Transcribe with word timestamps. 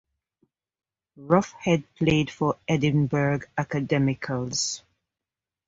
Roughead 1.15 1.83
played 1.95 2.31
for 2.31 2.57
Edinburgh 2.67 3.41
Academicals. 3.55 4.81